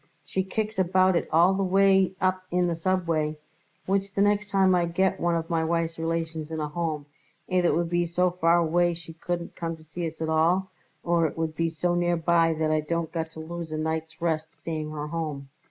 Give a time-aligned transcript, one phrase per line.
[0.25, 3.37] She kicks about it all the way up in the subway,
[3.85, 7.05] which the next time I get one of my wife's relations in a Home,
[7.47, 10.71] either it would be so far away she couldn't come to see us at all,
[11.03, 14.57] or it would be so nearby that I don't got to lose a night's rest
[14.59, 15.49] seeing her home.